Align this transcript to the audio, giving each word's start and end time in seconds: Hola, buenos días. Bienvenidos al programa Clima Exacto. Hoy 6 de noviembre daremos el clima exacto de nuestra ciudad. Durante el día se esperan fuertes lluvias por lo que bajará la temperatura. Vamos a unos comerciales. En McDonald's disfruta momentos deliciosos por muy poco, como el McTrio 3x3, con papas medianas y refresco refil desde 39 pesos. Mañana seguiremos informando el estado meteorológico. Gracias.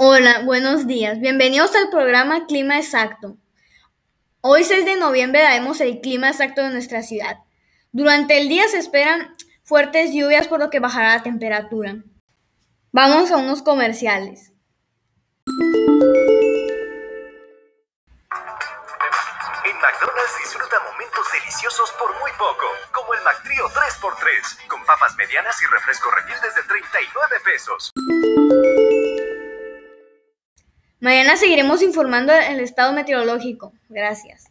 Hola, 0.00 0.42
buenos 0.44 0.86
días. 0.86 1.18
Bienvenidos 1.18 1.74
al 1.74 1.90
programa 1.90 2.46
Clima 2.46 2.78
Exacto. 2.78 3.36
Hoy 4.40 4.62
6 4.62 4.84
de 4.84 4.94
noviembre 4.94 5.42
daremos 5.42 5.80
el 5.80 6.00
clima 6.00 6.28
exacto 6.28 6.62
de 6.62 6.70
nuestra 6.70 7.02
ciudad. 7.02 7.38
Durante 7.90 8.38
el 8.38 8.48
día 8.48 8.68
se 8.68 8.78
esperan 8.78 9.34
fuertes 9.64 10.12
lluvias 10.14 10.46
por 10.46 10.60
lo 10.60 10.70
que 10.70 10.78
bajará 10.78 11.16
la 11.16 11.24
temperatura. 11.24 11.96
Vamos 12.92 13.32
a 13.32 13.38
unos 13.38 13.60
comerciales. 13.62 14.52
En 19.64 19.76
McDonald's 19.82 20.38
disfruta 20.44 20.76
momentos 20.92 21.26
deliciosos 21.32 21.90
por 21.98 22.16
muy 22.20 22.30
poco, 22.38 22.66
como 22.92 23.14
el 23.14 23.20
McTrio 23.24 23.66
3x3, 23.66 24.68
con 24.68 24.86
papas 24.86 25.16
medianas 25.16 25.60
y 25.60 25.66
refresco 25.66 26.08
refil 26.12 26.36
desde 26.40 26.62
39 26.68 27.40
pesos. 27.44 27.92
Mañana 31.00 31.36
seguiremos 31.36 31.82
informando 31.82 32.32
el 32.32 32.60
estado 32.60 32.92
meteorológico. 32.92 33.72
Gracias. 33.88 34.50